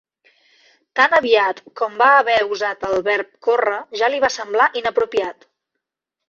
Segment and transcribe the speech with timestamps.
[0.99, 5.49] Tan aviat com va haver usat el verb córrer ja li va semblar inapropiat.